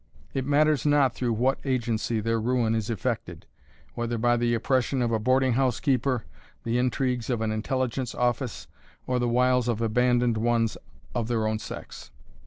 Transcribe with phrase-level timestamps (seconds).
[0.33, 3.45] It matters not through what agency their ruin is effected,
[3.93, 6.25] whether by the oppression of a boarding house keeper,
[6.63, 8.65] the intrigues of an intelligence office,
[9.05, 10.75] or the wiles of abandoned ones
[11.13, 12.09] of their own sex.